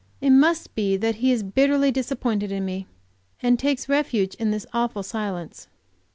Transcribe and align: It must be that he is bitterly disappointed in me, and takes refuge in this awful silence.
It 0.19 0.31
must 0.31 0.73
be 0.73 0.97
that 0.97 1.17
he 1.17 1.31
is 1.31 1.43
bitterly 1.43 1.91
disappointed 1.91 2.51
in 2.51 2.65
me, 2.65 2.87
and 3.39 3.59
takes 3.59 3.87
refuge 3.87 4.33
in 4.39 4.49
this 4.49 4.65
awful 4.73 5.03
silence. 5.03 5.67